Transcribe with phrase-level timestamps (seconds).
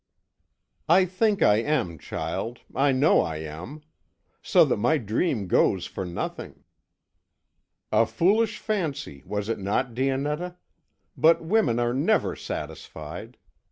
[0.89, 3.83] "I think I am, child; I know I am.
[4.41, 6.63] So that my dream goes for nothing.
[7.91, 10.55] A foolish fancy, was it not, Dionetta?
[11.15, 13.37] but women are never satisfied.